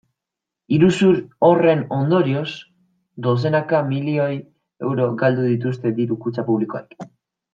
[0.75, 1.17] Iruzur
[1.49, 2.47] horren ondorioz
[3.27, 4.33] dozenaka milioi
[4.89, 7.01] euro galdu dituzte diru-kutxa publikoek.